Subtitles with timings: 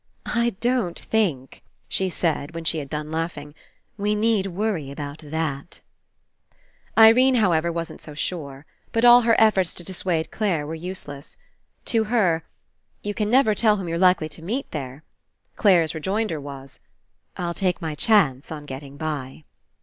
[0.25, 3.53] "I don't think," she said, when she had done laughing,
[3.99, 5.79] "we need worry about that.'*
[6.95, 8.65] 126 ^ RE ENCOUNTER '^/ ^y Irene, however, wasn't so sure.
[8.91, 11.37] But all her efforts to dissuade Clare were useless.
[11.85, 12.41] To her,
[13.03, 15.03] "You never can tell whom you're likely to meet there,"
[15.55, 16.79] Clare's rejoinder was:
[17.37, 19.43] "I'll take my chance on getting by."